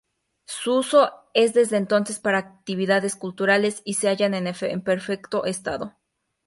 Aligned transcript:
Su 0.47 0.73
uso 0.79 1.11
es 1.35 1.53
desde 1.53 1.77
entonces 1.77 2.17
para 2.19 2.39
actividades 2.39 3.15
culturales 3.15 3.83
y 3.85 3.93
se 3.93 4.07
halla 4.09 4.25
en 4.25 4.81
perfecto 4.83 5.45
estado. 5.45 5.93